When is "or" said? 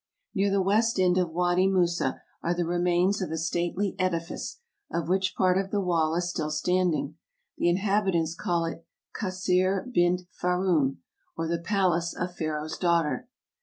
11.37-11.47